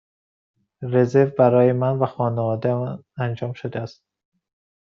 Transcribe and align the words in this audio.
رزرو 0.81 1.29
برای 1.39 1.73
من 1.73 1.99
و 1.99 2.05
خانواده 2.05 2.69
ام 2.69 3.03
انجام 3.17 3.53
شده 3.53 3.79
است. 3.79 4.03